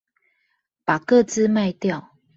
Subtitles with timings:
[0.83, 2.09] 把個資賣掉